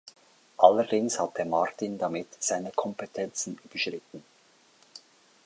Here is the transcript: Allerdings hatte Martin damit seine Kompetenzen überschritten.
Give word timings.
Allerdings 0.57 1.19
hatte 1.19 1.45
Martin 1.45 1.99
damit 1.99 2.27
seine 2.39 2.71
Kompetenzen 2.71 3.59
überschritten. 3.63 4.23